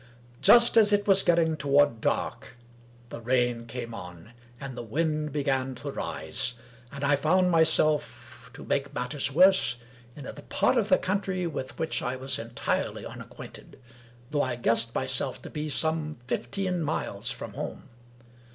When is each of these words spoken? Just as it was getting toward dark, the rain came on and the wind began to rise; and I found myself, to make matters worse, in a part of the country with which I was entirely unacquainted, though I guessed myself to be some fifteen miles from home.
Just 0.41 0.77
as 0.77 0.91
it 0.91 1.05
was 1.05 1.21
getting 1.21 1.55
toward 1.55 2.01
dark, 2.01 2.57
the 3.09 3.21
rain 3.21 3.67
came 3.67 3.93
on 3.93 4.33
and 4.59 4.75
the 4.75 4.81
wind 4.81 5.31
began 5.31 5.75
to 5.75 5.91
rise; 5.91 6.55
and 6.91 7.03
I 7.03 7.15
found 7.15 7.51
myself, 7.51 8.49
to 8.55 8.65
make 8.65 8.95
matters 8.95 9.31
worse, 9.31 9.77
in 10.15 10.25
a 10.25 10.33
part 10.33 10.75
of 10.79 10.89
the 10.89 10.97
country 10.97 11.45
with 11.45 11.77
which 11.77 12.01
I 12.01 12.15
was 12.15 12.39
entirely 12.39 13.05
unacquainted, 13.05 13.79
though 14.31 14.41
I 14.41 14.55
guessed 14.55 14.95
myself 14.95 15.39
to 15.43 15.51
be 15.51 15.69
some 15.69 16.17
fifteen 16.25 16.81
miles 16.81 17.29
from 17.29 17.53
home. 17.53 17.87